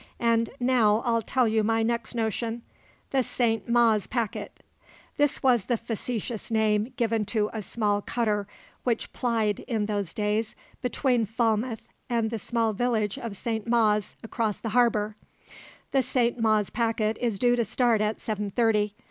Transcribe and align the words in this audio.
An' 0.19 0.47
now 0.59 1.03
I'll 1.05 1.21
tell 1.21 1.47
you 1.47 1.63
my 1.63 1.83
next 1.83 2.15
notion. 2.15 2.63
The 3.11 3.21
St. 3.21 3.69
Mawes 3.69 4.07
packet" 4.07 4.63
this 5.17 5.43
was 5.43 5.65
the 5.65 5.77
facetious 5.77 6.49
name 6.49 6.91
given 6.97 7.23
to 7.25 7.51
a 7.53 7.61
small 7.61 8.01
cutter 8.01 8.47
which 8.83 9.13
plied 9.13 9.59
in 9.67 9.85
those 9.85 10.11
days 10.11 10.55
between 10.81 11.27
Falmouth 11.27 11.87
and 12.09 12.31
the 12.31 12.39
small 12.39 12.73
village 12.73 13.19
of 13.19 13.35
St. 13.35 13.67
Mawes 13.67 14.15
across 14.23 14.57
the 14.57 14.69
harbour 14.69 15.17
"the 15.91 16.01
St. 16.01 16.39
Mawes 16.39 16.71
packet 16.71 17.19
is 17.21 17.37
due 17.37 17.55
to 17.55 17.63
start 17.63 18.01
at 18.01 18.19
seven 18.19 18.49
thirty. 18.49 18.95